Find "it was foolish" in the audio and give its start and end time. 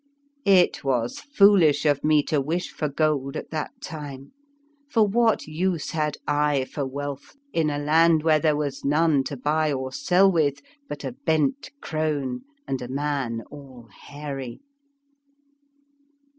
0.49-1.85